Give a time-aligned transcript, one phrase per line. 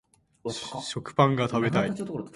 [0.81, 1.93] 食パンが食べたい